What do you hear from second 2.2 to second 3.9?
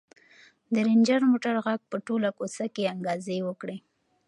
کوڅه کې انګازې وکړې.